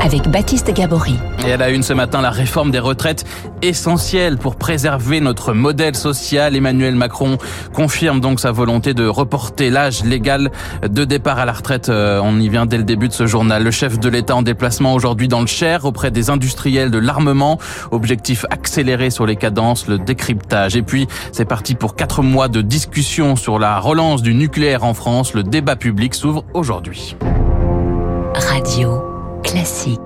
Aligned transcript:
avec 0.00 0.28
Baptiste 0.28 0.72
Gabory. 0.72 1.16
Et 1.46 1.50
elle 1.50 1.62
a 1.62 1.70
une 1.70 1.82
ce 1.82 1.92
matin 1.92 2.20
la 2.20 2.30
réforme 2.30 2.70
des 2.70 2.78
retraites 2.78 3.24
essentielle 3.62 4.36
pour 4.36 4.56
préserver 4.56 5.20
notre 5.20 5.52
modèle 5.52 5.96
social. 5.96 6.54
Emmanuel 6.56 6.94
Macron 6.94 7.38
confirme 7.72 8.20
donc 8.20 8.40
sa 8.40 8.52
volonté 8.52 8.94
de 8.94 9.06
reporter 9.06 9.70
l'âge 9.70 10.04
légal 10.04 10.50
de 10.86 11.04
départ 11.04 11.38
à 11.38 11.44
la 11.44 11.52
retraite. 11.52 11.88
Euh, 11.88 12.20
on 12.22 12.38
y 12.38 12.48
vient 12.48 12.66
dès 12.66 12.78
le 12.78 12.84
début 12.84 13.08
de 13.08 13.12
ce 13.12 13.26
journal. 13.26 13.62
Le 13.62 13.70
chef 13.70 13.98
de 13.98 14.08
l'État 14.08 14.36
en 14.36 14.42
déplacement 14.42 14.94
aujourd'hui 14.94 15.28
dans 15.28 15.40
le 15.40 15.46
Cher 15.46 15.84
auprès 15.84 16.10
des 16.10 16.30
industriels 16.30 16.90
de 16.90 16.98
l'armement. 16.98 17.58
Objectif 17.90 18.44
accéléré 18.50 19.10
sur 19.10 19.26
les 19.26 19.36
cadences, 19.36 19.88
le 19.88 19.98
décryptage. 19.98 20.76
Et 20.76 20.82
puis 20.82 21.06
c'est 21.32 21.44
parti 21.44 21.74
pour 21.74 21.96
quatre 21.96 22.22
mois 22.22 22.48
de 22.48 22.60
discussion 22.60 23.36
sur 23.36 23.58
la 23.58 23.78
relance 23.78 24.22
du 24.22 24.34
nucléaire 24.34 24.84
en 24.84 24.94
France. 24.94 25.34
Le 25.34 25.42
débat 25.42 25.76
public 25.76 26.14
s'ouvre 26.14 26.44
aujourd'hui. 26.54 27.16
Radio 28.34 29.05
classique. 29.56 30.00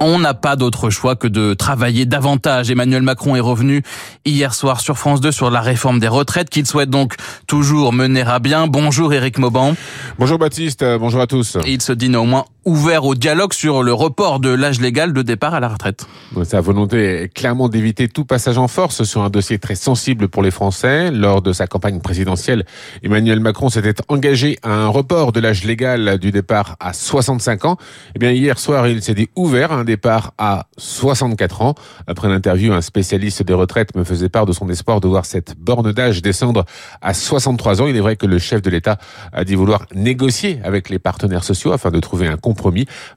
On 0.00 0.20
n'a 0.20 0.34
pas 0.34 0.54
d'autre 0.54 0.88
choix 0.88 1.16
que 1.16 1.26
de 1.26 1.54
travailler 1.54 2.06
davantage. 2.06 2.70
Emmanuel 2.70 3.02
Macron 3.02 3.34
est 3.34 3.40
revenu 3.40 3.82
hier 4.24 4.54
soir 4.54 4.80
sur 4.80 4.98
France 4.98 5.20
2 5.20 5.32
sur 5.32 5.50
la 5.50 5.60
réforme 5.60 5.98
des 5.98 6.06
retraites 6.06 6.48
qu'il 6.48 6.64
souhaite 6.64 6.90
donc 6.90 7.14
toujours 7.48 7.92
mener 7.92 8.22
à 8.22 8.38
bien. 8.38 8.68
Bonjour 8.68 9.12
Éric 9.12 9.38
Mauban. 9.38 9.74
Bonjour 10.18 10.38
Baptiste, 10.38 10.82
euh, 10.82 10.96
bonjour 10.96 11.20
à 11.20 11.26
tous. 11.26 11.56
Il 11.66 11.82
se 11.82 11.92
dit 11.92 12.08
néanmoins 12.08 12.44
ouvert 12.64 13.04
au 13.04 13.14
dialogue 13.14 13.52
sur 13.52 13.82
le 13.82 13.92
report 13.92 14.40
de 14.40 14.48
l'âge 14.48 14.80
légal 14.80 15.12
de 15.12 15.22
départ 15.22 15.54
à 15.54 15.60
la 15.60 15.68
retraite. 15.68 16.06
Sa 16.44 16.60
volonté 16.60 17.22
est 17.22 17.28
clairement 17.28 17.68
d'éviter 17.68 18.08
tout 18.08 18.24
passage 18.24 18.58
en 18.58 18.68
force 18.68 19.04
sur 19.04 19.22
un 19.22 19.30
dossier 19.30 19.58
très 19.58 19.74
sensible 19.74 20.28
pour 20.28 20.42
les 20.42 20.50
Français. 20.50 21.10
Lors 21.10 21.42
de 21.42 21.52
sa 21.52 21.66
campagne 21.66 22.00
présidentielle, 22.00 22.64
Emmanuel 23.02 23.40
Macron 23.40 23.68
s'était 23.68 23.94
engagé 24.08 24.58
à 24.62 24.70
un 24.70 24.88
report 24.88 25.32
de 25.32 25.40
l'âge 25.40 25.64
légal 25.64 26.18
du 26.18 26.32
départ 26.32 26.76
à 26.80 26.92
65 26.92 27.64
ans. 27.66 27.76
Eh 28.14 28.18
bien, 28.18 28.30
hier 28.30 28.58
soir, 28.58 28.88
il 28.88 29.02
s'est 29.02 29.14
dit 29.14 29.28
ouvert 29.36 29.72
à 29.72 29.76
un 29.76 29.84
départ 29.84 30.32
à 30.38 30.66
64 30.78 31.62
ans. 31.62 31.74
Après 32.06 32.28
l'interview, 32.28 32.72
un 32.72 32.80
spécialiste 32.80 33.42
des 33.42 33.54
retraites 33.54 33.94
me 33.94 34.04
faisait 34.04 34.28
part 34.28 34.46
de 34.46 34.52
son 34.52 34.68
espoir 34.68 35.00
de 35.00 35.08
voir 35.08 35.26
cette 35.26 35.56
borne 35.58 35.92
d'âge 35.92 36.22
descendre 36.22 36.64
à 37.02 37.14
63 37.14 37.82
ans. 37.82 37.86
Il 37.86 37.96
est 37.96 38.00
vrai 38.00 38.16
que 38.16 38.26
le 38.26 38.38
chef 38.38 38.62
de 38.62 38.70
l'État 38.70 38.98
a 39.32 39.44
dit 39.44 39.54
vouloir 39.54 39.86
négocier 39.94 40.60
avec 40.64 40.88
les 40.88 40.98
partenaires 40.98 41.44
sociaux 41.44 41.72
afin 41.72 41.90
de 41.90 42.00
trouver 42.00 42.26
un 42.26 42.36
compromis. 42.36 42.53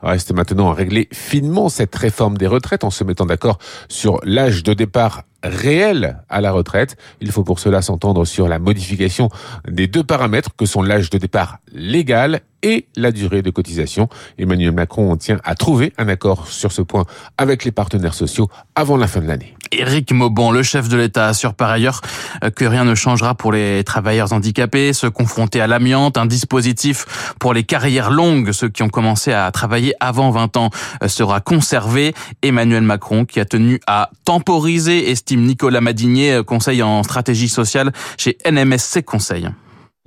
Reste 0.01 0.33
maintenant 0.33 0.71
à 0.71 0.73
régler 0.73 1.07
finement 1.11 1.69
cette 1.69 1.95
réforme 1.95 2.37
des 2.37 2.47
retraites 2.47 2.83
en 2.83 2.89
se 2.89 3.03
mettant 3.03 3.25
d'accord 3.25 3.57
sur 3.89 4.19
l'âge 4.23 4.63
de 4.63 4.73
départ 4.73 5.23
réel 5.43 6.23
à 6.29 6.41
la 6.41 6.51
retraite. 6.51 6.97
Il 7.21 7.31
faut 7.31 7.43
pour 7.43 7.59
cela 7.59 7.81
s'entendre 7.81 8.25
sur 8.25 8.47
la 8.47 8.59
modification 8.59 9.29
des 9.67 9.87
deux 9.87 10.03
paramètres 10.03 10.55
que 10.55 10.65
sont 10.65 10.81
l'âge 10.81 11.09
de 11.09 11.17
départ 11.17 11.59
légal 11.71 12.41
et 12.63 12.87
la 12.95 13.11
durée 13.11 13.41
de 13.41 13.49
cotisation. 13.49 14.09
Emmanuel 14.37 14.71
Macron 14.71 15.15
tient 15.15 15.39
à 15.43 15.55
trouver 15.55 15.93
un 15.97 16.07
accord 16.07 16.47
sur 16.47 16.71
ce 16.71 16.81
point 16.81 17.05
avec 17.37 17.63
les 17.65 17.71
partenaires 17.71 18.15
sociaux 18.15 18.49
avant 18.75 18.97
la 18.97 19.07
fin 19.07 19.21
de 19.21 19.27
l'année. 19.27 19.56
Éric 19.71 20.11
Mauban, 20.11 20.51
le 20.51 20.63
chef 20.63 20.89
de 20.89 20.97
l'État, 20.97 21.27
assure 21.27 21.53
par 21.53 21.69
ailleurs 21.69 22.01
euh, 22.43 22.49
que 22.49 22.65
rien 22.65 22.85
ne 22.85 22.95
changera 22.95 23.35
pour 23.35 23.51
les 23.51 23.83
travailleurs 23.83 24.33
handicapés, 24.33 24.93
se 24.93 25.07
confronter 25.07 25.61
à 25.61 25.67
l'amiante, 25.67 26.17
un 26.17 26.25
dispositif 26.25 27.33
pour 27.39 27.53
les 27.53 27.63
carrières 27.63 28.11
longues, 28.11 28.51
ceux 28.51 28.69
qui 28.69 28.83
ont 28.83 28.89
commencé 28.89 29.33
à 29.33 29.49
travailler 29.51 29.93
avant 29.99 30.31
20 30.31 30.57
ans, 30.57 30.69
euh, 31.03 31.07
sera 31.07 31.39
conservé. 31.39 32.13
Emmanuel 32.41 32.83
Macron, 32.83 33.25
qui 33.25 33.39
a 33.39 33.45
tenu 33.45 33.79
à 33.87 34.09
temporiser, 34.25 35.09
estime 35.09 35.43
Nicolas 35.43 35.81
Madinier, 35.81 36.33
euh, 36.33 36.43
conseil 36.43 36.83
en 36.83 37.03
stratégie 37.03 37.49
sociale 37.49 37.91
chez 38.17 38.37
NMSC 38.45 39.03
Conseil 39.03 39.49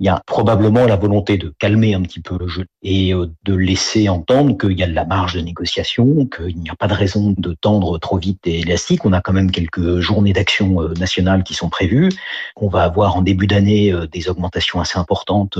il 0.01 0.05
y 0.05 0.09
a 0.09 0.19
probablement 0.25 0.87
la 0.87 0.95
volonté 0.95 1.37
de 1.37 1.53
calmer 1.59 1.93
un 1.93 2.01
petit 2.01 2.21
peu 2.21 2.35
le 2.35 2.47
jeu 2.47 2.65
et 2.81 3.13
euh, 3.13 3.27
de 3.43 3.53
laisser 3.53 4.09
entendre 4.09 4.57
qu'il 4.57 4.77
y 4.77 4.81
a 4.81 4.87
de 4.87 4.95
la 4.95 5.05
marge 5.05 5.35
de 5.35 5.41
négociation, 5.41 6.25
qu'il 6.25 6.57
n'y 6.57 6.71
a 6.71 6.75
pas 6.75 6.87
de 6.87 6.95
raison 6.95 7.35
de 7.37 7.53
tendre 7.53 7.99
trop 7.99 8.17
vite 8.17 8.39
et 8.45 8.61
élastique. 8.61 9.05
On 9.05 9.13
a 9.13 9.21
quand 9.21 9.31
même 9.31 9.51
quelques 9.51 9.99
journées 9.99 10.33
d'action 10.33 10.81
euh, 10.81 10.95
nationales 10.95 11.43
qui 11.43 11.53
sont 11.53 11.69
prévues. 11.69 12.09
On 12.55 12.67
va 12.67 12.81
avoir 12.81 13.15
en 13.15 13.21
début 13.21 13.45
d'année 13.45 13.93
euh, 13.93 14.07
des 14.07 14.27
augmentations 14.27 14.81
assez 14.81 14.97
importantes 14.97 15.59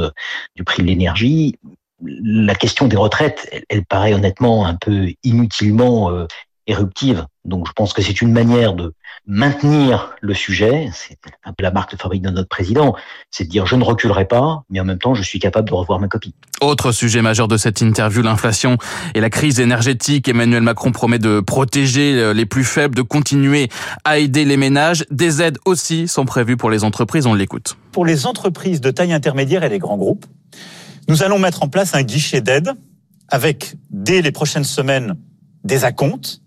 du 0.55 0.63
prix 0.63 0.81
de 0.81 0.87
l'énergie. 0.87 1.59
La 2.03 2.55
question 2.55 2.87
des 2.87 2.97
retraites, 2.97 3.47
elle, 3.69 3.85
paraît 3.85 4.15
honnêtement 4.15 4.65
un 4.65 4.73
peu 4.73 5.09
inutilement 5.23 6.09
éruptive. 6.67 7.25
Donc 7.43 7.67
je 7.67 7.73
pense 7.73 7.93
que 7.93 8.01
c'est 8.01 8.21
une 8.21 8.31
manière 8.31 8.73
de 8.73 8.93
maintenir 9.25 10.13
le 10.21 10.33
sujet, 10.33 10.89
c'est 10.93 11.17
un 11.43 11.53
peu 11.53 11.63
la 11.63 11.71
marque 11.71 11.91
de 11.91 12.01
fabrique 12.01 12.21
de 12.21 12.29
notre 12.29 12.49
président, 12.49 12.95
c'est 13.29 13.45
de 13.45 13.49
dire 13.49 13.65
je 13.65 13.75
ne 13.75 13.83
reculerai 13.83 14.25
pas, 14.25 14.63
mais 14.69 14.79
en 14.79 14.85
même 14.85 14.97
temps 14.97 15.13
je 15.15 15.23
suis 15.23 15.39
capable 15.39 15.69
de 15.69 15.73
revoir 15.73 15.99
ma 15.99 16.07
copie. 16.07 16.33
Autre 16.61 16.91
sujet 16.91 17.21
majeur 17.21 17.47
de 17.47 17.57
cette 17.57 17.81
interview, 17.81 18.21
l'inflation 18.21 18.77
et 19.15 19.21
la 19.21 19.29
crise 19.29 19.59
énergétique. 19.59 20.27
Emmanuel 20.27 20.61
Macron 20.61 20.91
promet 20.91 21.19
de 21.19 21.39
protéger 21.39 22.15
euh, 22.15 22.33
les 22.33 22.45
plus 22.45 22.63
faibles, 22.63 22.95
de 22.95 23.01
continuer 23.01 23.69
à 24.03 24.19
aider 24.19 24.45
les 24.45 24.57
ménages. 24.57 25.05
Des 25.09 25.41
aides 25.41 25.57
aussi 25.65 26.07
sont 26.07 26.25
prévues 26.25 26.57
pour 26.57 26.69
les 26.69 26.83
entreprises, 26.83 27.25
on 27.25 27.33
l'écoute. 27.33 27.77
Pour 27.91 28.05
les 28.05 28.25
entreprises 28.27 28.81
de 28.81 28.91
taille 28.91 29.13
intermédiaire 29.13 29.63
et 29.63 29.69
les 29.69 29.79
grands 29.79 29.97
groupes, 29.97 30.25
nous 31.07 31.23
allons 31.23 31.39
mettre 31.39 31.63
en 31.63 31.67
place 31.67 31.95
un 31.95 32.03
guichet 32.03 32.41
d'aide 32.41 32.73
avec, 33.27 33.75
dès 33.89 34.21
les 34.21 34.31
prochaines 34.31 34.63
semaines, 34.63 35.15
des 35.63 35.85
acomptes 35.85 36.40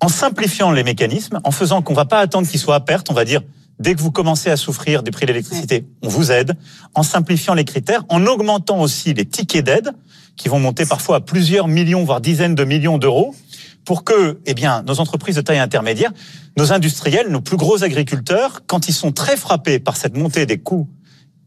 en 0.00 0.08
simplifiant 0.08 0.70
les 0.70 0.84
mécanismes, 0.84 1.40
en 1.44 1.50
faisant 1.50 1.82
qu'on 1.82 1.94
va 1.94 2.04
pas 2.04 2.20
attendre 2.20 2.48
qu'ils 2.48 2.60
soient 2.60 2.74
à 2.74 2.80
perte, 2.80 3.10
on 3.10 3.14
va 3.14 3.24
dire 3.24 3.40
dès 3.78 3.94
que 3.94 4.00
vous 4.00 4.12
commencez 4.12 4.50
à 4.50 4.56
souffrir 4.56 5.02
du 5.02 5.10
prix 5.10 5.26
de 5.26 5.32
l'électricité, 5.32 5.86
on 6.02 6.08
vous 6.08 6.30
aide, 6.30 6.56
en 6.94 7.02
simplifiant 7.02 7.54
les 7.54 7.64
critères, 7.64 8.04
en 8.08 8.24
augmentant 8.26 8.80
aussi 8.80 9.14
les 9.14 9.24
tickets 9.24 9.64
d'aide, 9.64 9.90
qui 10.36 10.48
vont 10.48 10.58
monter 10.58 10.86
parfois 10.86 11.16
à 11.16 11.20
plusieurs 11.20 11.68
millions, 11.68 12.04
voire 12.04 12.20
dizaines 12.20 12.54
de 12.54 12.64
millions 12.64 12.98
d'euros, 12.98 13.34
pour 13.84 14.04
que, 14.04 14.40
eh 14.46 14.54
bien, 14.54 14.82
nos 14.86 15.00
entreprises 15.00 15.36
de 15.36 15.40
taille 15.40 15.58
intermédiaire, 15.58 16.12
nos 16.56 16.72
industriels, 16.72 17.28
nos 17.28 17.40
plus 17.40 17.56
gros 17.56 17.84
agriculteurs, 17.84 18.62
quand 18.66 18.88
ils 18.88 18.94
sont 18.94 19.12
très 19.12 19.36
frappés 19.36 19.78
par 19.78 19.96
cette 19.96 20.16
montée 20.16 20.46
des 20.46 20.58
coûts 20.58 20.88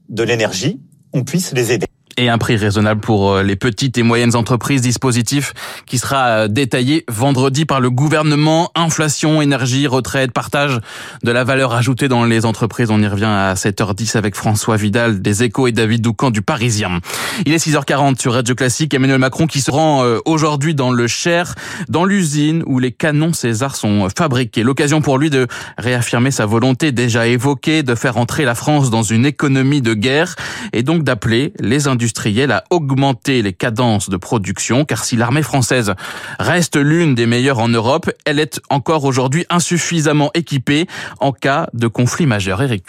de 0.10 0.24
l'énergie, 0.24 0.80
on 1.14 1.24
puisse 1.24 1.54
les 1.54 1.72
aider 1.72 1.88
et 2.18 2.30
un 2.30 2.38
prix 2.40 2.58
raisonnable 2.58 3.00
pour 3.00 3.32
euh, 3.32 3.44
les 3.44 3.56
petites 3.56 3.98
et 3.98 4.04
moyennes 4.04 4.36
entreprises. 4.36 4.82
Dispositif 4.82 5.54
qui 5.86 6.00
sera 6.00 6.28
euh, 6.28 6.48
détaillé 6.48 7.06
vendredi 7.08 7.66
par 7.66 7.80
le 7.80 7.92
gouvernement. 7.92 8.72
Inflation, 8.76 9.42
énergie, 9.42 9.86
retraite, 9.88 10.32
partage 10.32 10.80
de 11.24 11.32
la 11.32 11.44
valeur 11.44 11.74
ajoutée 11.74 12.08
dans 12.08 12.26
les 12.26 12.46
entreprises. 12.46 12.90
On 12.90 13.00
y 13.02 13.08
revient 13.08 13.26
à 13.26 13.54
7h10 13.54 14.18
avec 14.18 14.36
François 14.36 14.78
Vidal 14.78 15.22
des 15.22 15.44
Échos 15.44 15.68
et 15.68 15.72
David 15.72 16.02
Doucan 16.02 16.32
du 16.32 16.42
Parisien. 16.42 17.00
Il 17.46 17.54
est 17.54 17.64
6h40 17.64 18.20
sur 18.20 18.34
Radio 18.34 18.56
Classique. 18.56 18.94
Emmanuel 18.96 19.20
Macron 19.20 19.46
qui 19.46 19.62
se 19.62 19.70
rend 19.70 20.04
euh, 20.04 20.18
aujourd'hui 20.26 20.74
dans 20.74 20.92
le 20.92 21.08
Cher, 21.08 21.54
dans 21.88 22.04
l'usine 22.04 22.64
où 22.66 22.80
les 22.80 22.92
canons 22.92 23.34
César 23.34 23.76
sont 23.76 24.08
fabriqués. 24.16 24.64
L'occasion 24.64 25.02
pour 25.02 25.20
lui 25.20 25.30
de 25.30 25.48
réaffirmer 25.78 26.32
sa 26.32 26.48
volonté 26.48 26.92
déjà 26.92 27.28
évoquée 27.28 27.84
de 27.84 27.94
faire 27.94 28.18
entrer 28.18 28.44
la 28.44 28.56
France 28.56 28.90
dans 28.90 29.04
une 29.04 29.26
économie 29.26 29.82
de 29.82 29.94
guerre 29.94 30.36
et 30.74 30.82
donc 30.82 31.04
d'appeler 31.04 31.54
les 31.60 31.88
industriels 31.88 32.07
industriels 32.08 32.54
à 32.54 32.64
augmenter 32.70 33.42
les 33.42 33.52
cadences 33.52 34.10
de 34.10 34.16
production, 34.16 34.86
car 34.86 35.04
si 35.04 35.18
l'armée 35.18 35.42
française 35.42 35.94
reste 36.40 36.78
l'une 36.78 37.16
des 37.16 37.26
meilleures 37.26 37.60
en 37.60 37.68
Europe, 37.68 38.10
elle 38.26 38.40
est 38.40 38.62
encore 38.70 39.04
aujourd'hui 39.04 39.46
insuffisamment 39.50 40.32
équipée 40.34 40.88
en 41.20 41.34
cas 41.34 41.68
de 41.74 41.88
conflit 41.88 42.26
majeur. 42.26 42.62
Eric 42.62 42.86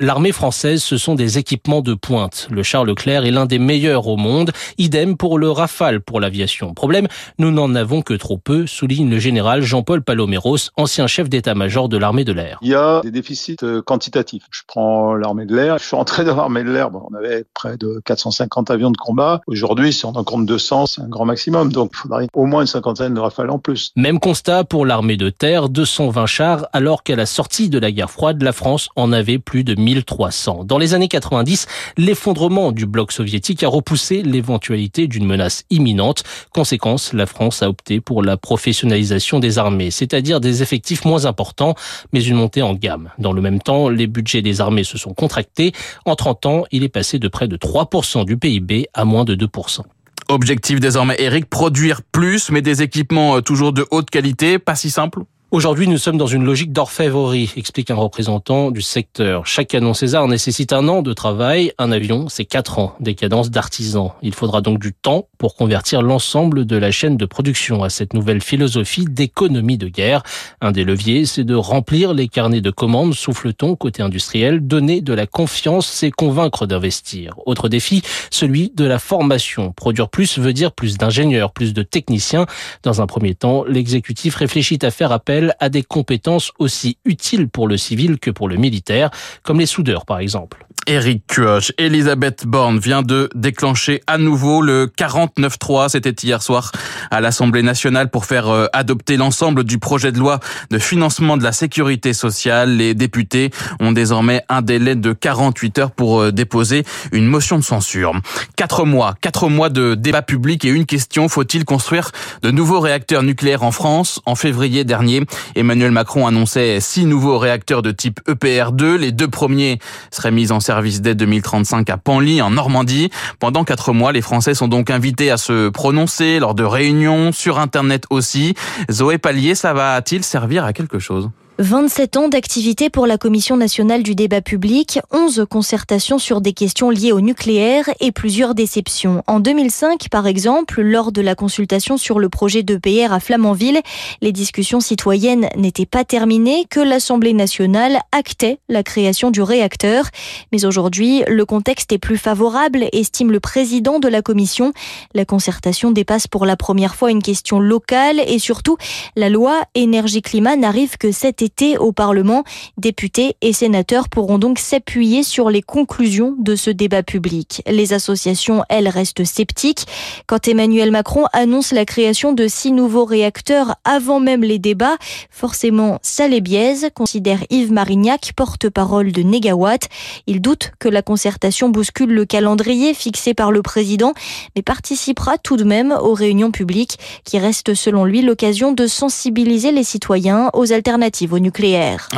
l'armée 0.00 0.32
française, 0.32 0.82
ce 0.82 0.96
sont 0.96 1.14
des 1.14 1.38
équipements 1.38 1.82
de 1.82 1.94
pointe. 1.94 2.48
Le 2.50 2.62
Charles 2.62 2.88
Leclerc 2.88 3.24
est 3.24 3.30
l'un 3.30 3.46
des 3.46 3.58
meilleurs 3.58 4.08
au 4.08 4.16
monde. 4.16 4.50
Idem 4.78 5.16
pour 5.16 5.38
le 5.38 5.50
Rafale 5.50 6.00
pour 6.00 6.20
l'aviation. 6.20 6.74
Problème, 6.74 7.06
nous 7.38 7.50
n'en 7.50 7.74
avons 7.74 8.02
que 8.02 8.14
trop 8.14 8.38
peu, 8.38 8.66
souligne 8.66 9.10
le 9.10 9.18
général 9.18 9.62
Jean-Paul 9.62 10.02
Paloméros, 10.02 10.56
ancien 10.76 11.06
chef 11.06 11.28
d'état-major 11.28 11.88
de 11.88 11.98
l'armée 11.98 12.24
de 12.24 12.32
l'air. 12.32 12.58
Il 12.62 12.70
y 12.70 12.74
a 12.74 13.02
des 13.02 13.10
déficits 13.10 13.56
euh, 13.62 13.82
quantitatifs. 13.82 14.44
Je 14.50 14.62
prends 14.66 15.14
l'armée 15.14 15.44
de 15.44 15.54
l'air. 15.54 15.78
Je 15.78 15.84
suis 15.84 15.96
rentré 15.96 16.24
dans 16.24 16.36
l'armée 16.36 16.64
de 16.64 16.70
l'air. 16.70 16.90
on 16.92 17.14
avait 17.14 17.44
près 17.54 17.76
de 17.76 18.00
450 18.04 18.70
avions 18.70 18.90
de 18.90 18.96
combat. 18.96 19.42
Aujourd'hui, 19.46 19.92
si 19.92 20.06
on 20.06 20.16
en 20.16 20.24
compte 20.24 20.46
200, 20.46 20.86
c'est 20.86 21.02
un 21.02 21.08
grand 21.08 21.26
maximum. 21.26 21.70
Donc, 21.72 21.90
il 21.94 21.98
faudrait 21.98 22.26
au 22.34 22.46
moins 22.46 22.62
une 22.62 22.66
cinquantaine 22.66 23.14
de 23.14 23.20
Rafales 23.20 23.50
en 23.50 23.58
plus. 23.58 23.92
Même 23.96 24.18
constat 24.18 24.64
pour 24.64 24.86
l'armée 24.86 25.18
de 25.18 25.28
terre, 25.28 25.68
220 25.68 26.26
chars, 26.26 26.66
alors 26.72 27.02
qu'à 27.02 27.16
la 27.16 27.26
sortie 27.26 27.68
de 27.68 27.78
la 27.78 27.92
guerre 27.92 28.10
froide, 28.10 28.42
la 28.42 28.52
France 28.52 28.88
en 28.96 29.12
avait 29.12 29.38
plus 29.38 29.62
de 29.62 29.74
1000 29.74 29.89
1300. 29.94 30.64
Dans 30.64 30.78
les 30.78 30.94
années 30.94 31.08
90, 31.08 31.66
l'effondrement 31.96 32.72
du 32.72 32.86
bloc 32.86 33.12
soviétique 33.12 33.62
a 33.62 33.68
repoussé 33.68 34.22
l'éventualité 34.22 35.06
d'une 35.06 35.26
menace 35.26 35.64
imminente. 35.70 36.22
Conséquence, 36.52 37.12
la 37.12 37.26
France 37.26 37.62
a 37.62 37.68
opté 37.68 38.00
pour 38.00 38.22
la 38.22 38.36
professionnalisation 38.36 39.38
des 39.40 39.58
armées, 39.58 39.90
c'est-à-dire 39.90 40.40
des 40.40 40.62
effectifs 40.62 41.04
moins 41.04 41.26
importants, 41.26 41.74
mais 42.12 42.22
une 42.22 42.36
montée 42.36 42.62
en 42.62 42.74
gamme. 42.74 43.10
Dans 43.18 43.32
le 43.32 43.42
même 43.42 43.60
temps, 43.60 43.88
les 43.88 44.06
budgets 44.06 44.42
des 44.42 44.60
armées 44.60 44.84
se 44.84 44.98
sont 44.98 45.14
contractés. 45.14 45.72
En 46.04 46.16
30 46.16 46.46
ans, 46.46 46.64
il 46.70 46.84
est 46.84 46.88
passé 46.88 47.18
de 47.18 47.28
près 47.28 47.48
de 47.48 47.56
3% 47.56 48.24
du 48.24 48.36
PIB 48.36 48.88
à 48.94 49.04
moins 49.04 49.24
de 49.24 49.34
2%. 49.34 49.82
Objectif 50.28 50.78
désormais, 50.78 51.16
Eric, 51.18 51.46
produire 51.50 52.02
plus, 52.02 52.50
mais 52.50 52.62
des 52.62 52.82
équipements 52.82 53.36
euh, 53.36 53.40
toujours 53.40 53.72
de 53.72 53.84
haute 53.90 54.10
qualité, 54.10 54.60
pas 54.60 54.76
si 54.76 54.88
simple? 54.88 55.22
Aujourd'hui, 55.52 55.88
nous 55.88 55.98
sommes 55.98 56.16
dans 56.16 56.28
une 56.28 56.44
logique 56.44 56.70
d'orfèvrerie, 56.72 57.52
explique 57.56 57.90
un 57.90 57.96
représentant 57.96 58.70
du 58.70 58.82
secteur. 58.82 59.48
Chaque 59.48 59.66
canon 59.66 59.94
César 59.94 60.28
nécessite 60.28 60.72
un 60.72 60.86
an 60.86 61.02
de 61.02 61.12
travail. 61.12 61.72
Un 61.76 61.90
avion, 61.90 62.28
c'est 62.28 62.44
quatre 62.44 62.78
ans, 62.78 62.94
des 63.00 63.16
cadences 63.16 63.50
d'artisans. 63.50 64.12
Il 64.22 64.32
faudra 64.32 64.60
donc 64.60 64.78
du 64.78 64.92
temps 64.92 65.26
pour 65.38 65.56
convertir 65.56 66.02
l'ensemble 66.02 66.66
de 66.66 66.76
la 66.76 66.92
chaîne 66.92 67.16
de 67.16 67.26
production 67.26 67.82
à 67.82 67.90
cette 67.90 68.14
nouvelle 68.14 68.40
philosophie 68.40 69.06
d'économie 69.06 69.76
de 69.76 69.88
guerre. 69.88 70.22
Un 70.60 70.70
des 70.70 70.84
leviers, 70.84 71.26
c'est 71.26 71.42
de 71.42 71.56
remplir 71.56 72.14
les 72.14 72.28
carnets 72.28 72.60
de 72.60 72.70
commandes, 72.70 73.14
souffle-t-on, 73.14 73.74
côté 73.74 74.04
industriel, 74.04 74.64
donner 74.64 75.00
de 75.00 75.14
la 75.14 75.26
confiance, 75.26 75.88
c'est 75.88 76.12
convaincre 76.12 76.66
d'investir. 76.66 77.34
Autre 77.44 77.68
défi, 77.68 78.02
celui 78.30 78.70
de 78.76 78.84
la 78.84 79.00
formation. 79.00 79.72
Produire 79.72 80.10
plus 80.10 80.38
veut 80.38 80.52
dire 80.52 80.70
plus 80.70 80.96
d'ingénieurs, 80.96 81.50
plus 81.50 81.74
de 81.74 81.82
techniciens. 81.82 82.46
Dans 82.84 83.02
un 83.02 83.08
premier 83.08 83.34
temps, 83.34 83.64
l'exécutif 83.64 84.36
réfléchit 84.36 84.78
à 84.82 84.92
faire 84.92 85.10
appel 85.10 85.39
à 85.58 85.68
des 85.68 85.82
compétences 85.82 86.52
aussi 86.58 86.98
utiles 87.04 87.48
pour 87.48 87.68
le 87.68 87.76
civil 87.76 88.18
que 88.18 88.30
pour 88.30 88.48
le 88.48 88.56
militaire, 88.56 89.10
comme 89.42 89.60
les 89.60 89.66
soudeurs 89.66 90.04
par 90.04 90.18
exemple. 90.18 90.66
Eric 90.90 91.22
Cuoche, 91.28 91.70
Elisabeth 91.78 92.48
Borne 92.48 92.80
vient 92.80 93.02
de 93.02 93.30
déclencher 93.36 94.02
à 94.08 94.18
nouveau 94.18 94.60
le 94.60 94.86
49-3, 94.88 95.90
c'était 95.90 96.10
hier 96.26 96.42
soir 96.42 96.72
à 97.12 97.20
l'Assemblée 97.20 97.62
nationale 97.62 98.10
pour 98.10 98.24
faire 98.24 98.48
euh, 98.48 98.66
adopter 98.72 99.16
l'ensemble 99.16 99.62
du 99.62 99.78
projet 99.78 100.10
de 100.10 100.18
loi 100.18 100.40
de 100.72 100.80
financement 100.80 101.36
de 101.36 101.44
la 101.44 101.52
sécurité 101.52 102.12
sociale. 102.12 102.76
Les 102.76 102.94
députés 102.94 103.52
ont 103.78 103.92
désormais 103.92 104.42
un 104.48 104.62
délai 104.62 104.96
de 104.96 105.12
48 105.12 105.78
heures 105.78 105.90
pour 105.92 106.22
euh, 106.22 106.32
déposer 106.32 106.82
une 107.12 107.26
motion 107.26 107.56
de 107.56 107.62
censure. 107.62 108.12
Quatre 108.56 108.84
mois, 108.84 109.14
quatre 109.20 109.48
mois 109.48 109.68
de 109.68 109.94
débat 109.94 110.22
public 110.22 110.64
et 110.64 110.70
une 110.70 110.86
question, 110.86 111.28
faut-il 111.28 111.64
construire 111.64 112.10
de 112.42 112.50
nouveaux 112.50 112.80
réacteurs 112.80 113.22
nucléaires 113.22 113.62
en 113.62 113.70
France? 113.70 114.20
En 114.26 114.34
février 114.34 114.82
dernier, 114.82 115.22
Emmanuel 115.54 115.92
Macron 115.92 116.26
annonçait 116.26 116.80
six 116.80 117.04
nouveaux 117.04 117.38
réacteurs 117.38 117.82
de 117.82 117.92
type 117.92 118.18
EPR2. 118.26 118.96
Les 118.96 119.12
deux 119.12 119.28
premiers 119.28 119.78
seraient 120.10 120.32
mis 120.32 120.50
en 120.50 120.58
service 120.58 120.79
dès 121.00 121.14
2035 121.14 121.90
à 121.90 121.96
Panly, 121.96 122.42
en 122.42 122.50
Normandie. 122.50 123.10
Pendant 123.38 123.64
quatre 123.64 123.92
mois, 123.92 124.12
les 124.12 124.22
Français 124.22 124.54
sont 124.54 124.68
donc 124.68 124.90
invités 124.90 125.30
à 125.30 125.36
se 125.36 125.68
prononcer 125.68 126.38
lors 126.38 126.54
de 126.54 126.64
réunions, 126.64 127.32
sur 127.32 127.58
Internet 127.58 128.04
aussi. 128.10 128.54
Zoé 128.90 129.18
Pallier, 129.18 129.54
ça 129.54 129.72
va-t-il 129.72 130.24
servir 130.24 130.64
à 130.64 130.72
quelque 130.72 130.98
chose? 130.98 131.30
27 131.60 132.16
ans 132.16 132.28
d'activité 132.28 132.88
pour 132.88 133.06
la 133.06 133.18
Commission 133.18 133.54
nationale 133.54 134.02
du 134.02 134.14
débat 134.14 134.40
public, 134.40 134.98
11 135.12 135.44
concertations 135.50 136.18
sur 136.18 136.40
des 136.40 136.54
questions 136.54 136.88
liées 136.88 137.12
au 137.12 137.20
nucléaire 137.20 137.84
et 138.00 138.12
plusieurs 138.12 138.54
déceptions. 138.54 139.22
En 139.26 139.40
2005, 139.40 140.08
par 140.08 140.26
exemple, 140.26 140.80
lors 140.80 141.12
de 141.12 141.20
la 141.20 141.34
consultation 141.34 141.98
sur 141.98 142.18
le 142.18 142.30
projet 142.30 142.62
d'EPR 142.62 143.12
à 143.12 143.20
Flamanville, 143.20 143.82
les 144.22 144.32
discussions 144.32 144.80
citoyennes 144.80 145.50
n'étaient 145.54 145.84
pas 145.84 146.02
terminées, 146.02 146.64
que 146.70 146.80
l'Assemblée 146.80 147.34
nationale 147.34 147.98
actait 148.10 148.58
la 148.70 148.82
création 148.82 149.30
du 149.30 149.42
réacteur. 149.42 150.06
Mais 150.52 150.64
aujourd'hui, 150.64 151.24
le 151.28 151.44
contexte 151.44 151.92
est 151.92 151.98
plus 151.98 152.16
favorable, 152.16 152.86
estime 152.92 153.30
le 153.30 153.40
président 153.40 153.98
de 153.98 154.08
la 154.08 154.22
Commission. 154.22 154.72
La 155.12 155.26
concertation 155.26 155.90
dépasse 155.90 156.26
pour 156.26 156.46
la 156.46 156.56
première 156.56 156.94
fois 156.94 157.10
une 157.10 157.22
question 157.22 157.60
locale 157.60 158.18
et 158.26 158.38
surtout, 158.38 158.78
la 159.14 159.28
loi 159.28 159.60
énergie-climat 159.74 160.56
n'arrive 160.56 160.96
que 160.96 161.12
cet 161.12 161.42
été 161.42 161.49
au 161.78 161.92
Parlement. 161.92 162.44
Députés 162.78 163.36
et 163.40 163.52
sénateurs 163.52 164.08
pourront 164.08 164.38
donc 164.38 164.58
s'appuyer 164.58 165.22
sur 165.22 165.50
les 165.50 165.62
conclusions 165.62 166.34
de 166.38 166.56
ce 166.56 166.70
débat 166.70 167.02
public. 167.02 167.62
Les 167.66 167.92
associations, 167.92 168.62
elles, 168.68 168.88
restent 168.88 169.24
sceptiques. 169.24 169.86
Quand 170.26 170.48
Emmanuel 170.48 170.90
Macron 170.90 171.24
annonce 171.32 171.72
la 171.72 171.84
création 171.84 172.32
de 172.32 172.46
six 172.46 172.72
nouveaux 172.72 173.04
réacteurs 173.04 173.76
avant 173.84 174.20
même 174.20 174.42
les 174.42 174.58
débats, 174.58 174.96
forcément, 175.30 175.98
ça 176.02 176.28
les 176.28 176.40
biaise, 176.40 176.88
considère 176.94 177.40
Yves 177.50 177.72
Marignac, 177.72 178.32
porte-parole 178.36 179.12
de 179.12 179.22
Negawatt. 179.22 179.88
Il 180.26 180.40
doute 180.40 180.72
que 180.78 180.88
la 180.88 181.02
concertation 181.02 181.68
bouscule 181.68 182.12
le 182.12 182.24
calendrier 182.24 182.94
fixé 182.94 183.34
par 183.34 183.52
le 183.52 183.62
président, 183.62 184.14
mais 184.54 184.62
participera 184.62 185.38
tout 185.38 185.56
de 185.56 185.64
même 185.64 185.92
aux 186.00 186.14
réunions 186.14 186.50
publiques 186.52 186.98
qui 187.24 187.38
restent 187.38 187.74
selon 187.74 188.04
lui 188.04 188.22
l'occasion 188.22 188.72
de 188.72 188.86
sensibiliser 188.86 189.72
les 189.72 189.84
citoyens 189.84 190.50
aux 190.54 190.72
alternatives 190.72 191.32
au 191.32 191.39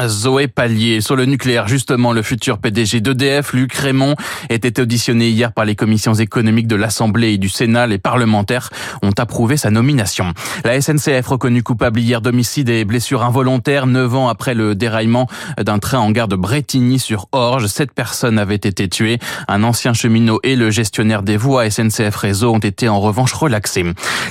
Zoé 0.07 0.49
Pallier, 0.49 1.01
sur 1.01 1.17
le 1.17 1.25
nucléaire, 1.25 1.69
justement, 1.69 2.13
le 2.13 2.23
futur 2.23 2.59
PDG 2.59 3.01
d'EDF, 3.01 3.53
Luc 3.53 3.75
Raymond, 3.75 4.17
était 4.51 4.81
auditionné 4.81 5.29
hier 5.29 5.53
par 5.53 5.65
les 5.65 5.75
commissions 5.75 6.15
économiques 6.15 6.67
de 6.67 6.77
l'Assemblée 6.77 7.33
et 7.35 7.39
du 7.39 7.49
Sénat. 7.49 7.87
Les 7.87 7.99
parlementaires 7.99 8.71
ont 9.03 9.13
approuvé 9.17 9.57
sa 9.57 9.71
nomination. 9.71 10.33
La 10.65 10.81
SNCF 10.81 11.27
reconnue 11.27 11.63
coupable 11.63 12.01
hier 12.01 12.21
d'homicide 12.21 12.69
et 12.69 12.85
blessures 12.85 13.23
involontaires, 13.23 13.87
neuf 13.87 14.15
ans 14.15 14.29
après 14.29 14.55
le 14.55 14.75
déraillement 14.75 15.27
d'un 15.59 15.79
train 15.79 15.99
en 15.99 16.11
gare 16.11 16.29
de 16.29 16.37
Bretigny 16.37 16.99
sur 16.99 17.29
Orge. 17.33 17.67
Sept 17.67 17.93
personnes 17.93 18.39
avaient 18.39 18.55
été 18.55 18.89
tuées. 18.89 19.19
Un 19.49 19.63
ancien 19.63 19.93
cheminot 19.93 20.41
et 20.43 20.57
le 20.57 20.71
gestionnaire 20.71 21.23
des 21.23 21.37
voies 21.37 21.71
SNCF 21.71 22.17
Réseau 22.17 22.55
ont 22.55 22.59
été 22.59 22.89
en 22.89 23.01
revanche 23.01 23.33
relaxés. 23.33 23.85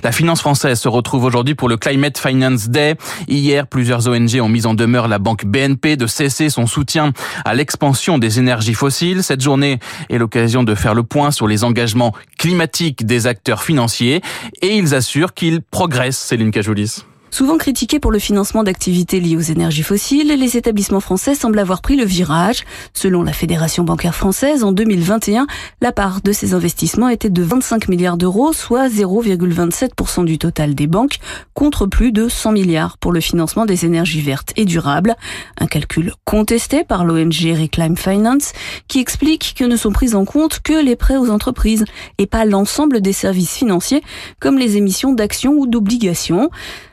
La 0.04 0.12
finance 0.12 0.42
française 0.42 0.80
se 0.80 0.88
retrouve 0.88 1.24
aujourd'hui 1.24 1.56
pour 1.56 1.70
le 1.70 1.78
Climate 1.78 2.18
Finance 2.18 2.70
Day. 2.70 2.96
Hier, 3.28 3.68
plusieurs 3.68 4.08
ONG 4.08 4.40
ont 4.42 4.50
mis 4.50 4.66
en 4.66 4.71
demeure 4.74 5.08
la 5.08 5.20
banque 5.20 5.46
BNP 5.46 5.96
de 5.96 6.08
cesser 6.08 6.50
son 6.50 6.68
soutien 6.68 7.14
à 7.46 7.54
l'expansion 7.56 8.18
des 8.18 8.40
énergies 8.40 8.74
fossiles. 8.74 9.24
Cette 9.24 9.42
journée 9.42 9.80
est 10.10 10.18
l'occasion 10.18 10.64
de 10.64 10.76
faire 10.76 10.94
le 10.94 11.04
point 11.04 11.32
sur 11.32 11.48
les 11.48 11.64
engagements 11.64 12.14
climatiques 12.38 13.06
des 13.06 13.28
acteurs 13.28 13.64
financiers 13.64 14.22
et 14.62 14.76
ils 14.76 14.96
assurent 14.96 15.34
qu'ils 15.34 15.62
progressent, 15.62 16.20
Céline 16.20 16.52
Cajoulis. 16.52 17.04
Souvent 17.34 17.58
critiqués 17.58 18.00
pour 18.02 18.12
le 18.12 18.20
financement 18.20 18.62
d'activités 18.62 19.22
liées 19.22 19.38
aux 19.38 19.40
énergies 19.40 19.84
fossiles, 19.84 20.28
les 20.28 20.58
établissements 20.58 21.00
français 21.00 21.34
semblent 21.34 21.60
avoir 21.60 21.82
pris 21.82 21.96
le 21.96 22.04
virage. 22.04 22.66
Selon 22.94 23.24
la 23.24 23.32
Fédération 23.32 23.86
bancaire 23.86 24.14
française, 24.14 24.66
en 24.66 24.74
2021, 24.74 25.48
la 25.80 25.94
part 25.94 26.22
de 26.22 26.34
ces 26.34 26.54
investissements 26.54 27.08
était 27.08 27.30
de 27.30 27.42
25 27.42 27.88
milliards 27.88 28.18
d'euros, 28.18 28.52
soit 28.52 28.90
0,27% 28.90 30.26
du 30.26 30.38
total 30.38 30.76
des 30.76 30.88
banques, 30.88 31.20
contre 31.54 31.86
plus 31.86 32.12
de 32.12 32.28
100 32.28 32.52
milliards 32.52 32.98
pour 32.98 33.14
le 33.14 33.22
financement 33.22 33.66
des 33.66 33.86
énergies 33.86 34.22
vertes 34.22 34.52
et 34.58 34.66
durables. 34.66 35.16
Un 35.58 35.68
calcul 35.68 36.12
contesté 36.26 36.84
par 36.84 37.06
l'ONG 37.06 37.56
Reclaim 37.58 37.96
Finance, 37.96 38.52
qui 38.90 39.00
explique 39.00 39.56
que 39.58 39.64
ne 39.64 39.78
sont 39.78 39.94
prises 39.94 40.16
en 40.16 40.26
compte 40.26 40.60
que 40.60 40.84
les 40.84 40.98
prêts 40.98 41.16
aux 41.16 41.30
entreprises 41.30 41.86
et 42.18 42.28
pas 42.28 42.44
l'ensemble 42.44 43.00
des 43.00 43.14
services 43.14 43.54
financiers, 43.54 44.04
comme 44.42 44.58
les 44.58 44.76
émissions 44.76 45.14
d'actions 45.14 45.54
ou 45.54 45.66
d'obligations. 45.66 46.50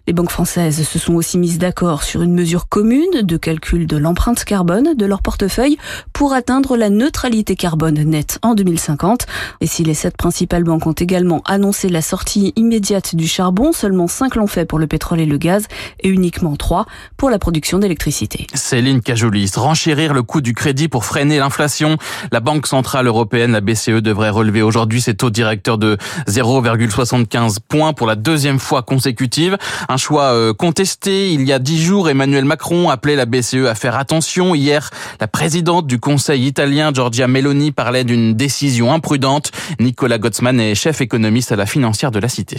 Les 0.09 0.15
banques 0.15 0.31
françaises 0.31 0.89
se 0.89 0.99
sont 0.99 1.17
aussi 1.17 1.37
mises 1.37 1.59
d'accord 1.59 2.03
sur 2.03 2.23
une 2.23 2.33
mesure 2.33 2.71
commune 2.71 3.21
de 3.21 3.37
calcul 3.37 3.87
de 3.87 3.99
l'empreinte 3.99 4.43
carbone 4.43 4.95
de 4.97 5.05
leur 5.05 5.21
portefeuille 5.21 5.77
pour 6.15 6.33
atteindre 6.33 6.79
la 6.79 6.89
neutralité 6.89 7.57
carbone 7.57 8.03
nette 8.05 8.39
en 8.41 8.55
2050. 8.55 9.27
Et 9.61 9.67
si 9.67 9.85
les 9.85 9.93
sept 9.93 10.17
principales 10.17 10.65
banques 10.65 10.87
ont 10.87 10.93
également 10.93 11.43
annoncé 11.45 11.91
la 11.91 12.01
sortie 12.01 12.55
immédiate 12.57 13.17
du 13.17 13.29
charbon, 13.29 13.75
seulement 13.75 14.07
cinq 14.07 14.37
l'ont 14.37 14.47
fait 14.47 14.65
pour 14.65 14.79
le 14.79 14.87
pétrole 14.87 15.21
et 15.21 15.27
le 15.27 15.37
gaz 15.37 15.67
et 16.01 16.09
uniquement 16.09 16.57
trois 16.57 16.87
pour 17.19 17.29
la 17.29 17.39
production 17.39 17.79
d'électricité. 17.79 18.47
Céline 18.55 19.03
Cajolis, 19.03 19.53
renchérir 19.57 20.15
le 20.15 20.23
coût 20.23 20.41
du 20.41 20.55
crédit 20.55 20.89
pour 20.89 21.05
freiner 21.05 21.39
l'inflation. 21.39 21.99
La 22.33 22.41
Banque 22.41 22.67
Centrale 22.67 23.09
Européenne, 23.09 23.53
la 23.53 23.61
BCE, 23.61 24.01
devrait 24.01 24.31
relever 24.31 24.63
aujourd'hui 24.63 25.03
ses 25.03 25.13
taux 25.13 25.29
directeurs 25.29 25.77
de 25.77 25.99
0,75 26.29 27.59
points 27.69 27.93
pour 27.93 28.07
la 28.07 28.17
deuxième 28.17 28.59
fois 28.59 28.81
consécutive. 28.81 29.59
Un 29.91 29.98
choix 29.99 30.33
euh, 30.33 30.55
contesté. 30.55 31.33
Il 31.33 31.47
y 31.47 31.53
a 31.53 31.59
dix 31.59 31.83
jours, 31.83 32.09
Emmanuel 32.09 32.45
Macron 32.45 32.91
appelait 32.91 33.17
la 33.17 33.27
BCE 33.27 33.67
à 33.67 33.75
faire 33.75 33.97
attention. 33.97 34.55
Hier, 34.55 34.91
la 35.21 35.29
présidente 35.29 35.87
du 35.87 35.99
Conseil 36.01 36.47
italien, 36.47 36.93
Giorgia 36.93 37.29
Meloni, 37.29 37.73
parlait 37.73 38.05
d'une 38.05 38.35
décision 38.35 38.93
imprudente. 38.93 39.51
Nicolas 39.81 40.19
Gottsman 40.19 40.61
est 40.61 40.75
chef 40.75 41.01
économiste 41.01 41.53
à 41.53 41.57
la 41.57 41.67
financière 41.67 42.11
de 42.11 42.19
la 42.19 42.29
Cité 42.29 42.59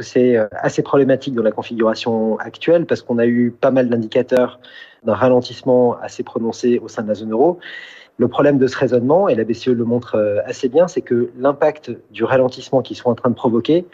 c'est 0.00 0.36
euh, 0.36 0.46
assez 0.52 0.82
problématique 0.82 1.34
dans 1.34 1.42
la 1.42 1.52
configuration 1.52 2.38
actuelle 2.38 2.86
parce 2.86 3.02
qu'on 3.02 3.18
a 3.18 3.26
eu 3.26 3.50
pas 3.50 3.70
mal 3.70 3.88
d'indicateurs 3.88 4.60
d'un 5.04 5.14
ralentissement 5.14 5.96
assez 6.00 6.22
prononcé 6.22 6.78
au 6.78 6.88
sein 6.88 7.02
de 7.02 7.08
la 7.08 7.14
zone 7.14 7.32
euro. 7.32 7.58
Le 8.18 8.28
problème 8.28 8.58
de 8.58 8.66
ce 8.66 8.76
raisonnement, 8.76 9.28
et 9.28 9.34
la 9.34 9.44
BCE 9.44 9.68
le 9.68 9.84
montre 9.84 10.16
euh, 10.16 10.40
assez 10.44 10.68
bien, 10.68 10.86
c'est 10.86 11.00
que 11.00 11.30
l'impact 11.38 11.90
du 12.10 12.24
ralentissement 12.24 12.82
qu'ils 12.82 12.96
sont 12.96 13.08
en 13.10 13.14
train 13.14 13.30
de 13.30 13.34
provoquer 13.34 13.86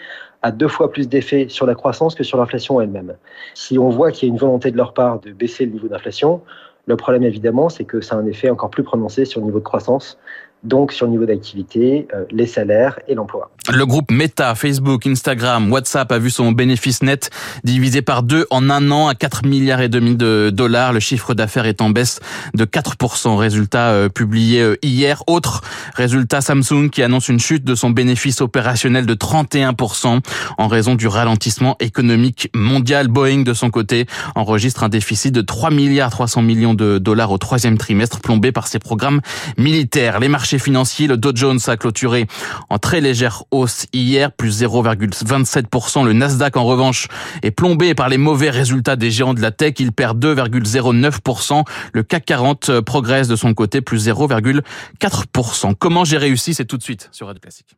a 0.42 0.50
deux 0.50 0.68
fois 0.68 0.90
plus 0.90 1.08
d'effet 1.08 1.46
sur 1.48 1.66
la 1.66 1.74
croissance 1.74 2.14
que 2.14 2.24
sur 2.24 2.38
l'inflation 2.38 2.80
elle-même. 2.80 3.16
Si 3.54 3.78
on 3.78 3.88
voit 3.88 4.10
qu'il 4.12 4.28
y 4.28 4.30
a 4.30 4.32
une 4.32 4.38
volonté 4.38 4.70
de 4.70 4.76
leur 4.76 4.92
part 4.92 5.20
de 5.20 5.32
baisser 5.32 5.66
le 5.66 5.72
niveau 5.72 5.88
d'inflation, 5.88 6.42
le 6.86 6.96
problème 6.96 7.22
évidemment, 7.22 7.68
c'est 7.68 7.84
que 7.84 8.00
ça 8.00 8.14
a 8.14 8.18
un 8.18 8.26
effet 8.26 8.48
encore 8.50 8.70
plus 8.70 8.82
prononcé 8.82 9.24
sur 9.24 9.40
le 9.40 9.46
niveau 9.46 9.58
de 9.58 9.64
croissance 9.64 10.18
donc 10.64 10.92
sur 10.92 11.06
le 11.06 11.12
niveau 11.12 11.24
d'activité, 11.24 12.08
euh, 12.14 12.24
les 12.30 12.46
salaires 12.46 12.98
et 13.08 13.14
l'emploi. 13.14 13.50
Le 13.72 13.84
groupe 13.84 14.10
Meta, 14.10 14.54
Facebook, 14.54 15.06
Instagram, 15.06 15.70
WhatsApp 15.70 16.10
a 16.10 16.18
vu 16.18 16.30
son 16.30 16.52
bénéfice 16.52 17.02
net 17.02 17.30
divisé 17.64 18.02
par 18.02 18.22
deux 18.22 18.46
en 18.50 18.70
un 18.70 18.90
an 18.90 19.08
à 19.08 19.14
4 19.14 19.44
milliards 19.44 19.80
et 19.82 19.88
demi 19.88 20.16
de 20.16 20.50
dollars. 20.50 20.92
Le 20.92 21.00
chiffre 21.00 21.34
d'affaires 21.34 21.66
est 21.66 21.82
en 21.82 21.90
baisse 21.90 22.20
de 22.54 22.64
4%. 22.64 23.36
Résultat 23.36 23.90
euh, 23.90 24.08
publié 24.08 24.62
euh, 24.62 24.76
hier. 24.82 25.22
Autre 25.26 25.60
résultat, 25.94 26.40
Samsung 26.40 26.88
qui 26.90 27.02
annonce 27.02 27.28
une 27.28 27.40
chute 27.40 27.64
de 27.64 27.74
son 27.74 27.90
bénéfice 27.90 28.40
opérationnel 28.40 29.06
de 29.06 29.14
31% 29.14 30.20
en 30.56 30.66
raison 30.66 30.94
du 30.94 31.06
ralentissement 31.06 31.76
économique 31.80 32.50
mondial. 32.54 33.08
Boeing, 33.08 33.42
de 33.42 33.52
son 33.52 33.70
côté, 33.70 34.06
enregistre 34.34 34.82
un 34.82 34.88
déficit 34.88 35.34
de 35.34 35.42
3 35.42 35.70
milliards 35.70 36.10
300 36.10 36.42
millions 36.42 36.74
de 36.74 36.98
dollars 36.98 37.30
au 37.30 37.38
troisième 37.38 37.78
trimestre, 37.78 38.20
plombé 38.20 38.50
par 38.50 38.66
ses 38.66 38.78
programmes 38.78 39.20
militaires. 39.56 40.20
Les 40.20 40.28
marchés 40.48 40.58
financiers, 40.58 41.06
le 41.06 41.18
Dow 41.18 41.32
Jones 41.34 41.58
a 41.66 41.76
clôturé 41.76 42.26
en 42.70 42.78
très 42.78 43.02
légère 43.02 43.44
hausse 43.50 43.84
hier, 43.92 44.32
plus 44.32 44.62
0,27%. 44.62 46.06
Le 46.06 46.14
Nasdaq, 46.14 46.56
en 46.56 46.64
revanche, 46.64 47.08
est 47.42 47.50
plombé 47.50 47.94
par 47.94 48.08
les 48.08 48.16
mauvais 48.16 48.48
résultats 48.48 48.96
des 48.96 49.10
géants 49.10 49.34
de 49.34 49.42
la 49.42 49.50
tech. 49.50 49.74
Il 49.78 49.92
perd 49.92 50.24
2,09%. 50.24 51.64
Le 51.92 52.02
CAC 52.02 52.24
40 52.24 52.80
progresse 52.80 53.28
de 53.28 53.36
son 53.36 53.52
côté, 53.52 53.82
plus 53.82 54.08
0,4%. 54.08 55.74
Comment 55.78 56.06
j'ai 56.06 56.16
réussi 56.16 56.54
C'est 56.54 56.64
tout 56.64 56.78
de 56.78 56.82
suite 56.82 57.10
sur 57.12 57.26
Radio 57.26 57.40
Classique. 57.40 57.77